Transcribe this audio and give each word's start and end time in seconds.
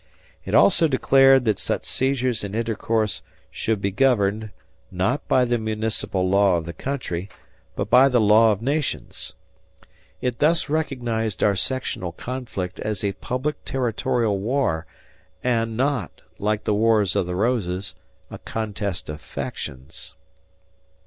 It 0.45 0.55
also 0.55 0.87
declared 0.87 1.45
that 1.45 1.59
such 1.59 1.85
seizures 1.85 2.43
and 2.43 2.55
intercourse 2.55 3.21
should 3.51 3.79
be 3.83 3.91
governed, 3.91 4.49
not 4.89 5.27
by 5.27 5.45
the 5.45 5.59
municipal 5.59 6.27
law 6.27 6.55
of 6.57 6.65
the 6.65 6.73
country, 6.73 7.29
but 7.75 7.91
by 7.91 8.09
the 8.09 8.19
law 8.19 8.51
of 8.51 8.63
nations. 8.63 9.35
It 10.19 10.39
thus 10.39 10.69
recognized 10.69 11.43
our 11.43 11.55
sectional 11.55 12.13
conflict 12.13 12.79
as 12.79 13.03
a 13.03 13.11
public 13.13 13.63
territorial 13.63 14.39
war 14.39 14.87
and 15.43 15.77
not, 15.77 16.21
like 16.39 16.63
the 16.63 16.73
Wars 16.73 17.15
of 17.15 17.27
the 17.27 17.35
Roses, 17.35 17.93
a 18.31 18.39
contest 18.39 19.07
of 19.07 19.21
factions. 19.21 20.15